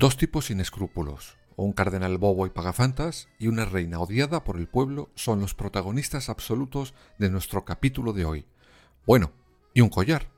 [0.00, 4.66] Dos tipos sin escrúpulos, un cardenal bobo y pagafantas y una reina odiada por el
[4.66, 8.46] pueblo son los protagonistas absolutos de nuestro capítulo de hoy.
[9.04, 9.30] Bueno,
[9.74, 10.30] y un collar.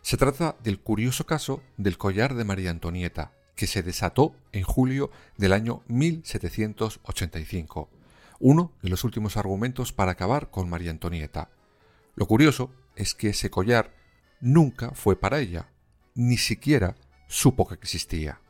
[0.00, 5.10] Se trata del curioso caso del collar de María Antonieta, que se desató en julio
[5.36, 7.90] del año 1785,
[8.38, 11.50] uno de los últimos argumentos para acabar con María Antonieta.
[12.14, 13.94] Lo curioso es que ese collar
[14.40, 15.68] nunca fue para ella,
[16.14, 16.96] ni siquiera
[17.28, 18.40] supo que existía.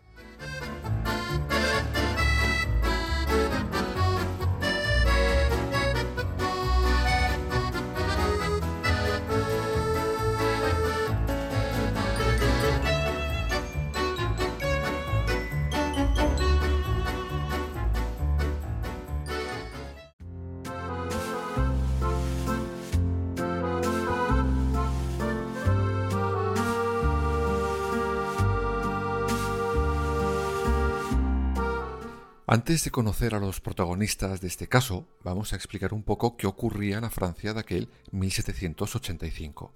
[32.53, 36.48] Antes de conocer a los protagonistas de este caso, vamos a explicar un poco qué
[36.48, 39.73] ocurría en la Francia de aquel 1785.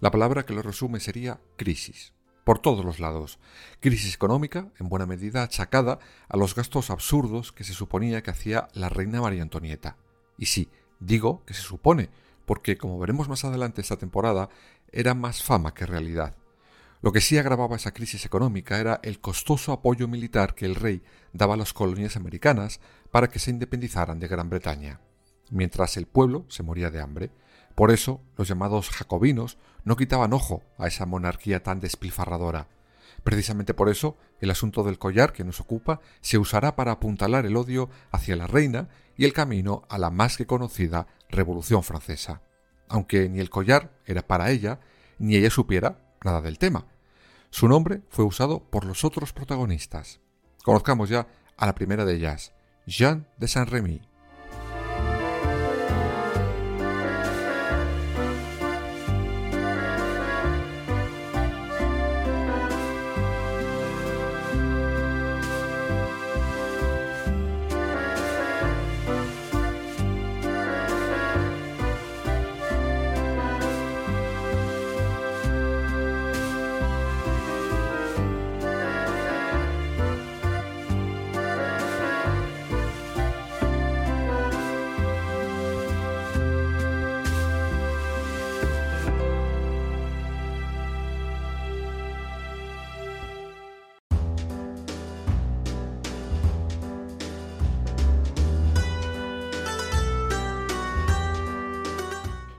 [0.00, 2.12] La palabra que lo resume sería crisis.
[2.44, 3.38] Por todos los lados.
[3.80, 8.68] Crisis económica, en buena medida achacada a los gastos absurdos que se suponía que hacía
[8.74, 9.96] la reina María Antonieta.
[10.36, 10.68] Y sí,
[11.00, 12.10] digo que se supone,
[12.44, 14.50] porque como veremos más adelante esta temporada,
[14.92, 16.36] era más fama que realidad.
[17.00, 21.02] Lo que sí agravaba esa crisis económica era el costoso apoyo militar que el rey
[21.32, 22.80] daba a las colonias americanas
[23.12, 25.00] para que se independizaran de Gran Bretaña,
[25.50, 27.30] mientras el pueblo se moría de hambre.
[27.76, 32.66] Por eso los llamados jacobinos no quitaban ojo a esa monarquía tan despilfarradora.
[33.22, 37.56] Precisamente por eso el asunto del collar que nos ocupa se usará para apuntalar el
[37.56, 42.42] odio hacia la reina y el camino a la más que conocida Revolución Francesa.
[42.88, 44.80] Aunque ni el collar era para ella,
[45.18, 46.86] ni ella supiera nada del tema.
[47.50, 50.20] Su nombre fue usado por los otros protagonistas.
[50.64, 52.52] Conozcamos ya a la primera de ellas,
[52.86, 54.07] Jean de Saint-Remy.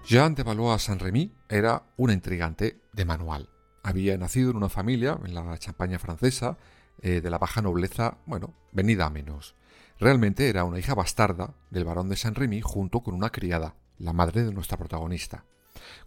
[0.10, 3.48] Jean de Valois-Saint-Remy era una intrigante de manual.
[3.84, 6.58] Había nacido en una familia, en la Champaña francesa,
[7.04, 9.54] eh, de la baja nobleza, bueno, venida a menos.
[10.00, 14.44] Realmente era una hija bastarda del barón de Saint-Remy junto con una criada, la madre
[14.44, 15.46] de nuestra protagonista.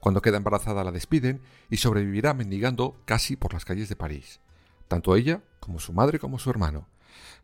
[0.00, 1.40] Cuando queda embarazada la despiden
[1.70, 4.40] y sobrevivirá mendigando casi por las calles de París.
[4.88, 6.88] Tanto ella como su madre como su hermano.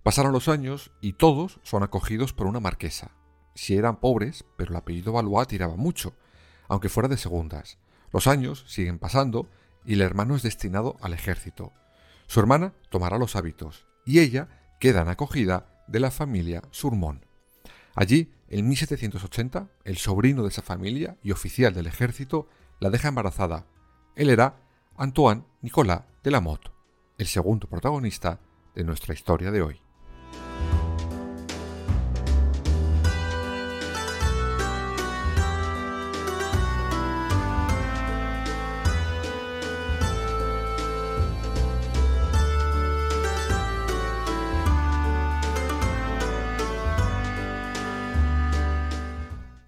[0.03, 3.13] Pasaron los años y todos son acogidos por una marquesa.
[3.55, 6.15] Si eran pobres, pero el apellido Valois tiraba mucho,
[6.69, 7.79] aunque fuera de segundas.
[8.13, 9.49] Los años siguen pasando
[9.85, 11.73] y el hermano es destinado al ejército.
[12.27, 14.49] Su hermana tomará los hábitos y ella
[14.81, 17.25] queda en acogida de la familia Surmont.
[17.95, 22.49] Allí, en 1780, el sobrino de esa familia y oficial del ejército
[22.81, 23.67] la deja embarazada.
[24.15, 24.61] Él era
[24.97, 26.71] Antoine Nicolas de la Motte,
[27.19, 28.41] el segundo protagonista
[28.75, 29.88] de nuestra historia de hoy.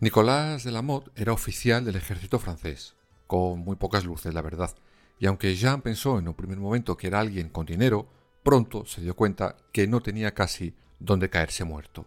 [0.03, 2.95] Nicolás de la Motte era oficial del ejército francés,
[3.27, 4.75] con muy pocas luces, la verdad,
[5.19, 8.09] y aunque Jean pensó en un primer momento que era alguien con dinero,
[8.43, 12.07] pronto se dio cuenta que no tenía casi dónde caerse muerto.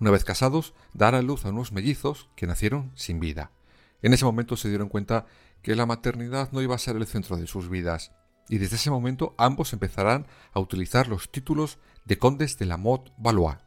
[0.00, 3.50] Una vez casados, dará luz a unos mellizos que nacieron sin vida.
[4.00, 5.26] En ese momento se dieron cuenta
[5.60, 8.12] que la maternidad no iba a ser el centro de sus vidas,
[8.48, 13.12] y desde ese momento ambos empezarán a utilizar los títulos de condes de la Motte
[13.18, 13.58] Valois.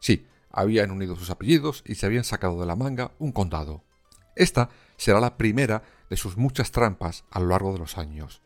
[0.00, 3.84] Sí, habían unido sus apellidos y se habían sacado de la manga un condado.
[4.36, 8.42] Esta será la primera de sus muchas trampas a lo largo de los años.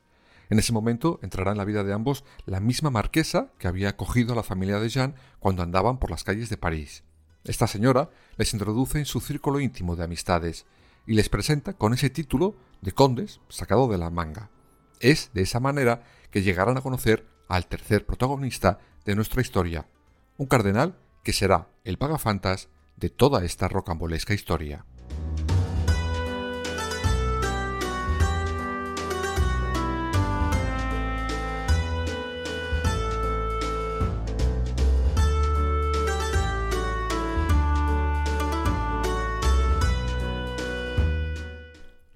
[0.50, 4.32] En ese momento entrará en la vida de ambos la misma marquesa que había acogido
[4.32, 7.02] a la familia de Jean cuando andaban por las calles de París.
[7.44, 10.66] Esta señora les introduce en su círculo íntimo de amistades
[11.06, 14.50] y les presenta con ese título de condes sacado de la manga.
[15.00, 19.86] Es de esa manera que llegarán a conocer al tercer protagonista de nuestra historia,
[20.38, 24.84] un cardenal que será el pagafantas de toda esta rocambolesca historia.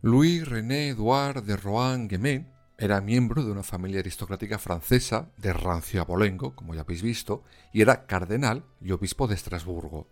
[0.03, 6.75] Louis-René Edouard de Rohan-Guémet era miembro de una familia aristocrática francesa de rancio abolengo, como
[6.75, 7.43] ya habéis visto,
[7.73, 10.07] y era cardenal y obispo de Estrasburgo.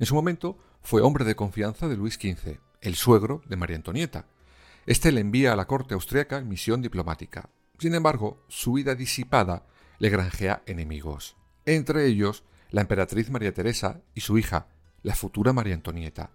[0.00, 4.26] En su momento fue hombre de confianza de Luis XV, el suegro de María Antonieta.
[4.86, 7.48] Este le envía a la corte austriaca en misión diplomática.
[7.78, 9.64] Sin embargo, su vida disipada
[10.00, 14.66] le granjea enemigos, entre ellos la emperatriz María Teresa y su hija,
[15.02, 16.30] la futura María Antonieta.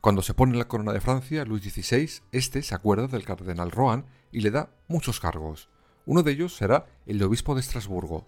[0.00, 4.06] Cuando se pone la corona de Francia, Luis XVI, este se acuerda del cardenal Rohan
[4.32, 5.68] y le da muchos cargos.
[6.06, 8.26] Uno de ellos será el de obispo de Estrasburgo.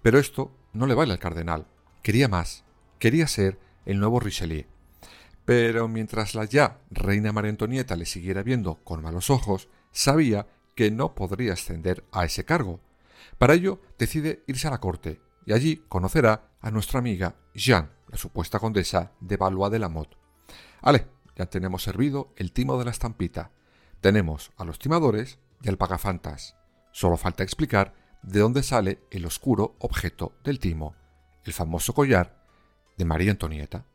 [0.00, 1.66] Pero esto no le vale al cardenal.
[2.02, 2.64] Quería más.
[3.00, 4.66] Quería ser el nuevo Richelieu.
[5.44, 10.92] Pero mientras la ya reina María Antonieta le siguiera viendo con malos ojos, sabía que
[10.92, 12.78] no podría ascender a ese cargo.
[13.38, 18.18] Para ello decide irse a la corte y allí conocerá a nuestra amiga Jeanne, la
[18.18, 20.17] supuesta condesa de Valois de la Motte.
[20.80, 23.50] Ale, ya tenemos servido el timo de la estampita.
[24.00, 26.56] Tenemos a los timadores y al pagafantas.
[26.92, 30.94] Solo falta explicar de dónde sale el oscuro objeto del timo,
[31.44, 32.44] el famoso collar
[32.96, 33.86] de María Antonieta.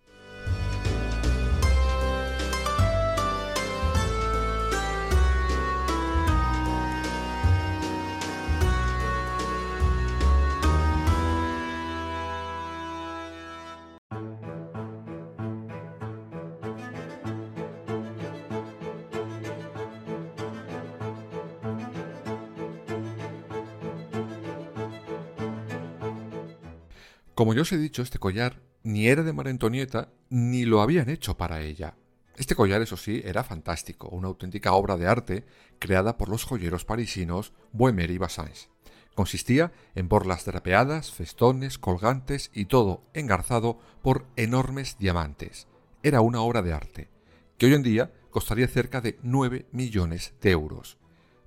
[27.35, 31.09] Como yo os he dicho, este collar ni era de María Antonieta ni lo habían
[31.09, 31.95] hecho para ella.
[32.37, 35.45] Este collar, eso sí, era fantástico, una auténtica obra de arte
[35.79, 38.69] creada por los joyeros parisinos Boemer y Bassins.
[39.15, 45.67] Consistía en borlas drapeadas, festones, colgantes y todo engarzado por enormes diamantes.
[46.03, 47.09] Era una obra de arte,
[47.57, 50.97] que hoy en día costaría cerca de 9 millones de euros.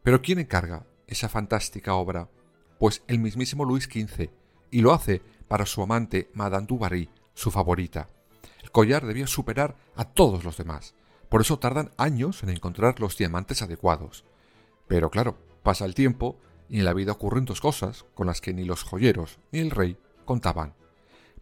[0.03, 2.29] Pero ¿quién encarga esa fantástica obra?
[2.79, 4.31] Pues el mismísimo Luis XV,
[4.71, 8.09] y lo hace para su amante Madame du Barry, su favorita.
[8.63, 10.95] El collar debía superar a todos los demás,
[11.29, 14.25] por eso tardan años en encontrar los diamantes adecuados.
[14.87, 16.37] Pero claro, pasa el tiempo
[16.69, 19.71] y en la vida ocurren dos cosas con las que ni los joyeros ni el
[19.71, 20.75] rey contaban.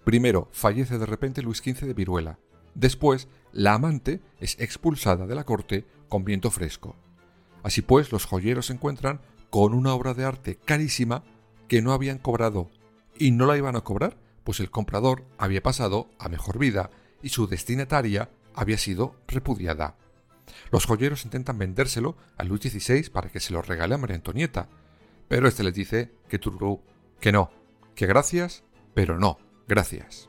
[0.05, 2.39] Primero, fallece de repente Luis XV de viruela.
[2.75, 6.97] Después, la amante es expulsada de la corte con viento fresco.
[7.63, 9.21] Así pues, los joyeros se encuentran
[9.51, 11.23] con una obra de arte carísima
[11.69, 12.69] que no habían cobrado
[13.19, 16.91] y no la iban a cobrar, pues el comprador había pasado a mejor vida
[17.23, 19.97] y su destinataria había sido repudiada.
[20.71, 24.69] Los joyeros intentan vendérselo a Luis XVI para que se lo regale a María Antonieta,
[25.29, 26.41] pero este les dice que
[27.21, 27.51] que no,
[27.95, 30.29] que gracias, pero no, gracias.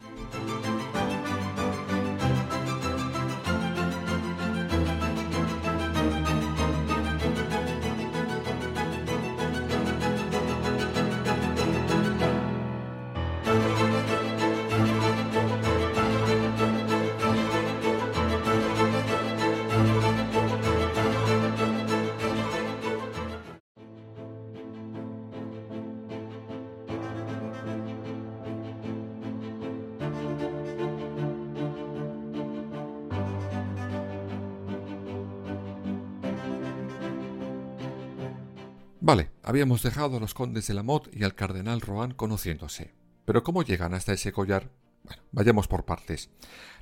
[39.06, 42.96] Vale, habíamos dejado a los condes de la Motte y al cardenal Rohan conociéndose.
[43.24, 44.72] Pero ¿cómo llegan hasta ese collar?
[45.04, 46.32] Bueno, vayamos por partes.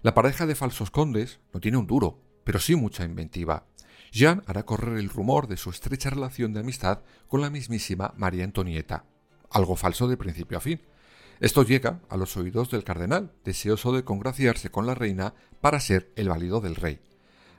[0.04, 3.66] La pareja de falsos condes no tiene un duro, pero sí mucha inventiva.
[4.14, 8.46] Jean hará correr el rumor de su estrecha relación de amistad con la mismísima María
[8.46, 9.04] Antonieta.
[9.50, 10.82] Algo falso de principio a fin.
[11.42, 16.14] Esto llega a los oídos del cardenal, deseoso de congraciarse con la reina para ser
[16.16, 17.02] el válido del rey.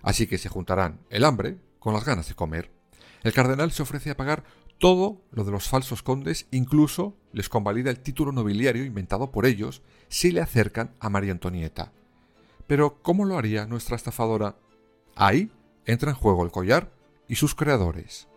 [0.01, 2.74] Así que se juntarán el hambre con las ganas de comer
[3.25, 4.45] El cardenal se ofrece a pagar
[4.79, 9.83] todo lo de los falsos condes, incluso les convalida el título nobiliario inventado por ellos
[10.09, 11.91] si le acercan a María Antonieta.
[12.67, 14.57] Pero ¿cómo lo haría nuestra estafadora?
[15.17, 15.51] Ahí
[15.87, 16.91] entra en juego el collar
[17.27, 18.29] y sus creadores.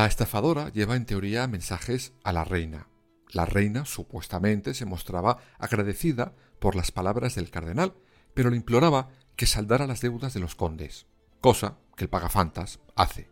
[0.00, 2.88] La estafadora lleva en teoría mensajes a la reina.
[3.32, 7.92] La reina supuestamente se mostraba agradecida por las palabras del cardenal,
[8.32, 11.06] pero le imploraba que saldara las deudas de los condes,
[11.42, 13.28] cosa que el pagafantas hace.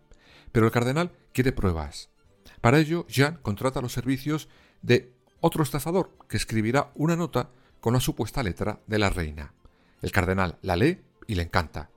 [0.52, 2.10] Pero el cardenal quiere pruebas.
[2.60, 4.50] Para ello, Jean contrata los servicios
[4.82, 7.48] de otro estafador que escribirá una nota
[7.80, 9.54] con la supuesta letra de la reina.
[10.02, 11.88] El cardenal la lee y le encanta.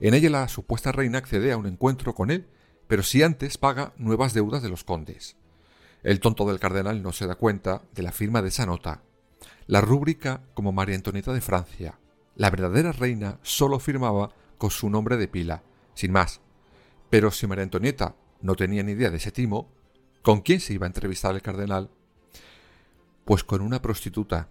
[0.00, 2.48] En ella la supuesta reina accede a un encuentro con él
[2.86, 5.36] pero si antes paga nuevas deudas de los condes.
[6.02, 9.02] El tonto del cardenal no se da cuenta de la firma de esa nota.
[9.66, 11.98] La rúbrica como María Antonieta de Francia.
[12.36, 15.62] La verdadera reina solo firmaba con su nombre de pila,
[15.94, 16.40] sin más.
[17.10, 19.68] Pero si María Antonieta no tenía ni idea de ese timo,
[20.22, 21.90] ¿con quién se iba a entrevistar el cardenal?
[23.24, 24.48] Pues con una prostituta,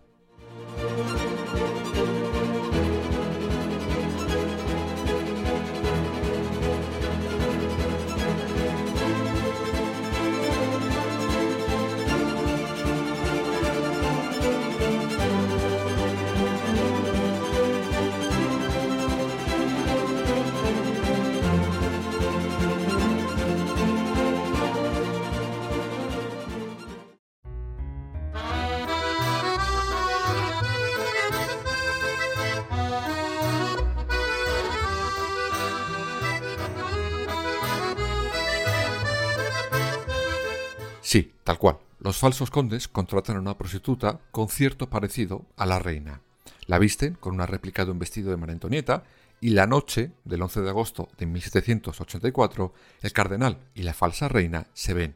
[41.05, 41.77] Sí, tal cual.
[41.99, 46.21] Los falsos condes contratan a una prostituta con cierto parecido a la reina.
[46.65, 49.03] La visten con una réplica de un vestido de María Antonieta
[49.39, 54.65] y la noche del 11 de agosto de 1784 el cardenal y la falsa reina
[54.73, 55.15] se ven.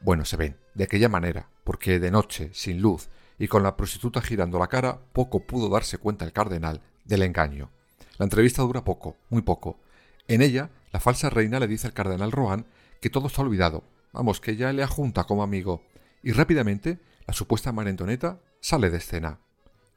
[0.00, 4.22] Bueno, se ven, de aquella manera, porque de noche, sin luz y con la prostituta
[4.22, 7.68] girando la cara, poco pudo darse cuenta el cardenal del engaño.
[8.16, 9.80] La entrevista dura poco, muy poco.
[10.28, 12.64] En ella, la falsa reina le dice al cardenal Rohan
[13.00, 15.82] que todo está olvidado, Vamos, que ya le ajunta como amigo.
[16.22, 19.40] Y rápidamente la supuesta Marentoneta sale de escena.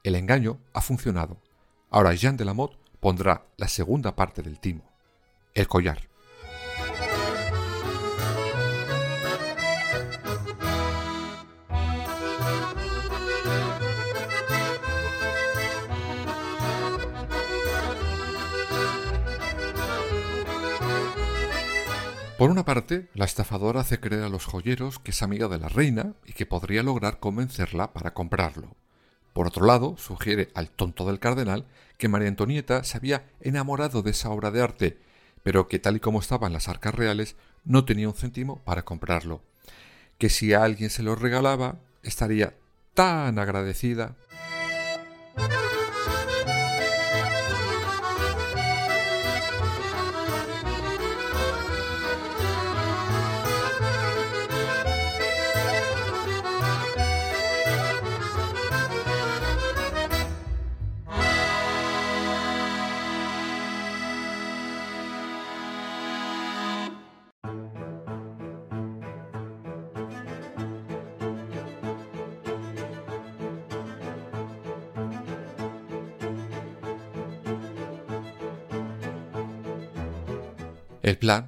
[0.04, 1.42] El engaño ha funcionado.
[1.89, 4.84] Ahora Jean de Lamotte pondrá la segunda parte del timo,
[5.54, 6.09] el collar.
[22.39, 25.67] Por una parte, la estafadora hace creer a los joyeros que es amiga de la
[25.67, 28.77] reina y que podría lograr convencerla para comprarlo.
[29.34, 31.65] Por otro lado, sugiere al tonto del cardenal
[31.98, 34.98] que María Antonieta se había enamorado de esa obra de arte,
[35.43, 39.41] pero que tal y como estaban las arcas reales no tenía un céntimo para comprarlo.
[40.17, 42.53] Que si a alguien se lo regalaba, estaría
[42.93, 44.15] tan agradecida.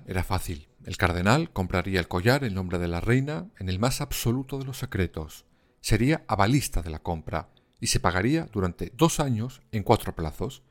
[0.06, 0.68] Era fácil.
[0.86, 4.66] El cardenal compraría el collar en nombre de la reina en el más absoluto de
[4.66, 5.46] los secretos.
[5.80, 10.62] Sería avalista de la compra y se pagaría durante dos años en cuatro plazos.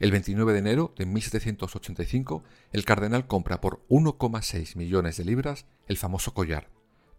[0.00, 5.96] El 29 de enero de 1785, el cardenal compra por 1,6 millones de libras el
[5.96, 6.68] famoso collar.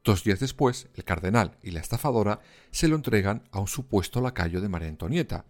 [0.03, 4.61] Dos días después, el cardenal y la estafadora se lo entregan a un supuesto lacayo
[4.61, 5.45] de María Antonieta.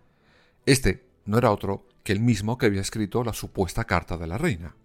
[0.65, 4.37] Este no era otro que el mismo que había escrito la supuesta carta de la
[4.37, 4.75] reina.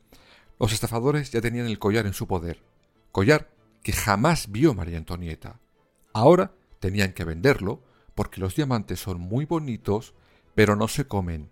[0.59, 2.63] Los estafadores ya tenían el collar en su poder,
[3.13, 3.51] collar
[3.83, 5.61] que jamás vio María Antonieta.
[6.13, 7.83] Ahora tenían que venderlo
[8.15, 10.15] porque los diamantes son muy bonitos,
[10.55, 11.51] pero no se comen.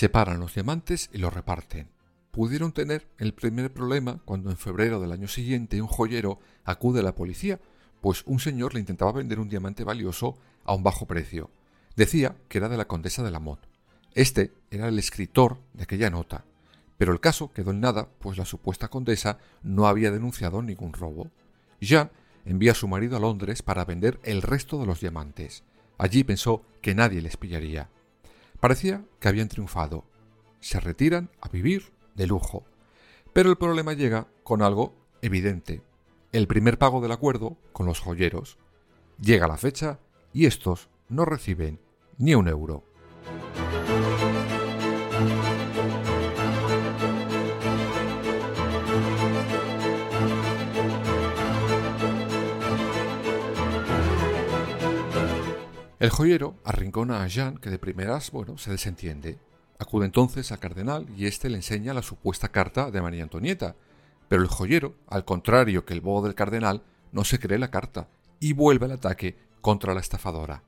[0.00, 1.90] Separan los diamantes y los reparten.
[2.30, 7.02] Pudieron tener el primer problema cuando en febrero del año siguiente un joyero acude a
[7.02, 7.60] la policía,
[8.00, 11.50] pues un señor le intentaba vender un diamante valioso a un bajo precio.
[11.96, 13.68] Decía que era de la condesa de Lamotte.
[14.14, 16.46] Este era el escritor de aquella nota.
[16.96, 21.30] Pero el caso quedó en nada, pues la supuesta condesa no había denunciado ningún robo.
[21.78, 22.10] Jean
[22.46, 25.62] envía a su marido a Londres para vender el resto de los diamantes.
[25.98, 27.90] Allí pensó que nadie les pillaría.
[28.60, 30.04] Parecía que habían triunfado.
[30.60, 32.64] Se retiran a vivir de lujo.
[33.32, 35.82] Pero el problema llega con algo evidente.
[36.32, 38.58] El primer pago del acuerdo con los joyeros.
[39.18, 39.98] Llega la fecha
[40.32, 41.80] y estos no reciben
[42.18, 42.84] ni un euro.
[56.00, 59.38] El joyero arrincona a Jean, que de primeras, bueno, se desentiende.
[59.78, 63.76] Acude entonces al cardenal y éste le enseña la supuesta carta de María Antonieta.
[64.26, 68.08] Pero el joyero, al contrario que el bobo del cardenal, no se cree la carta
[68.38, 70.62] y vuelve al ataque contra la estafadora.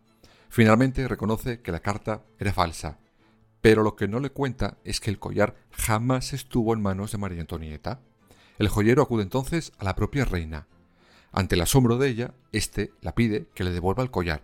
[0.51, 2.99] Finalmente reconoce que la carta era falsa,
[3.63, 7.17] pero lo que no le cuenta es que el collar jamás estuvo en manos de
[7.17, 8.01] María Antonieta.
[8.59, 10.67] El joyero acude entonces a la propia reina.
[11.33, 14.43] Ante el asombro de ella, éste la pide que le devuelva el collar,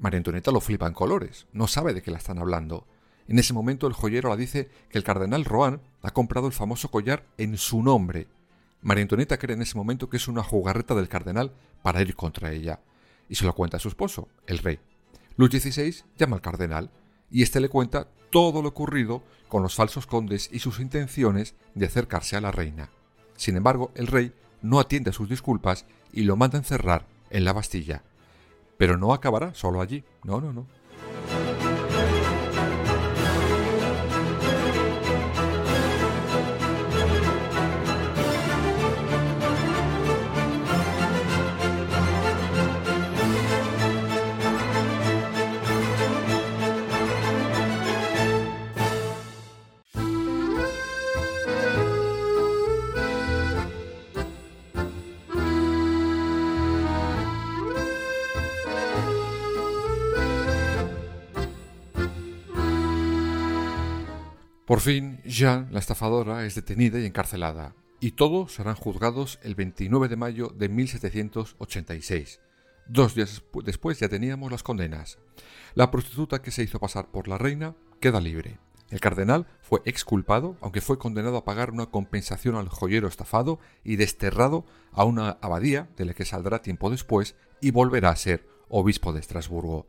[0.00, 2.86] María Antonieta lo flipa en colores, no sabe de qué la están hablando.
[3.28, 6.90] En ese momento el joyero la dice que el cardenal Rohan ha comprado el famoso
[6.90, 8.26] collar en su nombre.
[8.80, 12.50] María Antonieta cree en ese momento que es una jugarreta del cardenal para ir contra
[12.50, 12.80] ella,
[13.28, 14.80] y se lo cuenta a su esposo, el rey.
[15.36, 16.90] Luis XVI llama al cardenal,
[17.30, 21.84] y éste le cuenta todo lo ocurrido con los falsos condes y sus intenciones de
[21.84, 22.88] acercarse a la reina.
[23.36, 24.32] Sin embargo, el rey
[24.62, 28.02] no atiende a sus disculpas y lo manda encerrar en la Bastilla.
[28.80, 30.02] Pero no acabará solo allí.
[30.24, 30.66] No, no, no.
[64.70, 70.06] Por fin, Jean, la estafadora, es detenida y encarcelada, y todos serán juzgados el 29
[70.06, 72.40] de mayo de 1786.
[72.86, 75.18] Dos días después ya teníamos las condenas.
[75.74, 78.60] La prostituta que se hizo pasar por la reina queda libre.
[78.90, 83.96] El cardenal fue exculpado, aunque fue condenado a pagar una compensación al joyero estafado y
[83.96, 89.12] desterrado a una abadía de la que saldrá tiempo después y volverá a ser obispo
[89.12, 89.88] de Estrasburgo.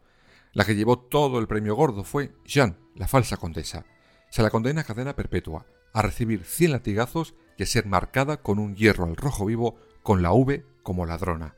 [0.53, 3.85] La que llevó todo el premio gordo fue Jean, la falsa condesa
[4.31, 8.59] se la condena a cadena perpetua, a recibir 100 latigazos y a ser marcada con
[8.59, 11.55] un hierro al rojo vivo con la V como ladrona.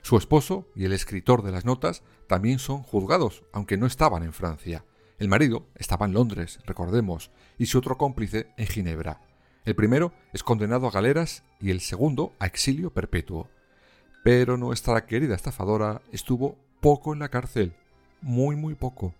[0.00, 4.32] Su esposo y el escritor de las notas también son juzgados, aunque no estaban en
[4.32, 4.86] Francia.
[5.18, 9.20] El marido estaba en Londres, recordemos, y su otro cómplice en Ginebra.
[9.66, 13.48] El primero es condenado a galeras y el segundo a exilio perpetuo.
[14.22, 17.74] Pero nuestra querida estafadora estuvo poco en la cárcel,
[18.22, 19.14] muy muy poco.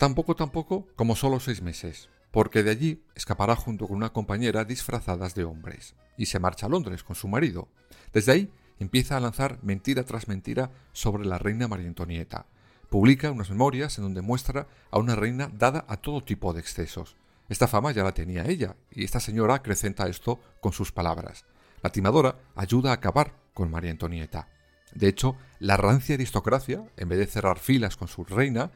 [0.00, 5.34] Tampoco, tampoco como solo seis meses, porque de allí escapará junto con una compañera disfrazadas
[5.34, 7.68] de hombres, y se marcha a Londres con su marido.
[8.10, 12.46] Desde ahí empieza a lanzar mentira tras mentira sobre la reina María Antonieta.
[12.88, 17.18] Publica unas memorias en donde muestra a una reina dada a todo tipo de excesos.
[17.50, 21.44] Esta fama ya la tenía ella, y esta señora acrecenta esto con sus palabras.
[21.82, 24.48] La timadora ayuda a acabar con María Antonieta.
[24.94, 28.70] De hecho, la rancia aristocracia, en vez de cerrar filas con su reina,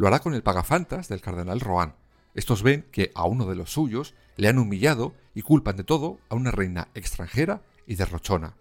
[0.00, 1.94] lo hará con el pagafantas del cardenal Rohan.
[2.34, 6.20] Estos ven que a uno de los suyos le han humillado y culpan de todo
[6.30, 8.56] a una reina extranjera y derrochona.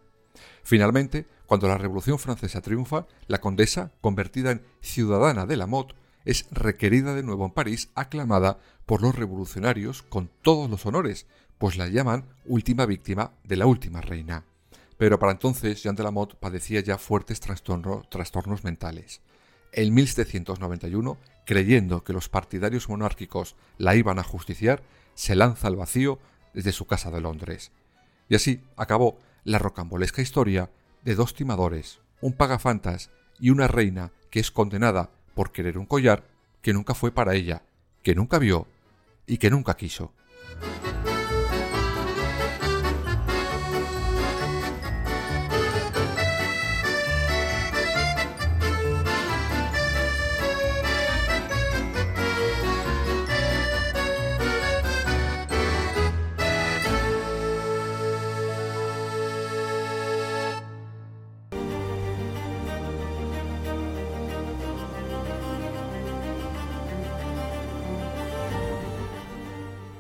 [0.64, 6.46] Finalmente, cuando la Revolución Francesa triunfa, la condesa, convertida en ciudadana de la Motte, es
[6.52, 11.26] requerida de nuevo en París, aclamada por los revolucionarios con todos los honores,
[11.58, 14.44] pues la llaman última víctima de la última reina.
[14.98, 19.22] Pero para entonces Jean de la Motte padecía ya fuertes trastornos mentales.
[19.72, 26.20] En 1791, creyendo que los partidarios monárquicos la iban a justiciar, se lanza al vacío
[26.54, 27.72] desde su casa de Londres.
[28.28, 30.70] Y así acabó la rocambolesca historia
[31.04, 36.26] de dos timadores, un pagafantas y una reina que es condenada por querer un collar
[36.62, 37.64] que nunca fue para ella,
[38.04, 38.68] que nunca vio
[39.26, 40.14] y que nunca quiso.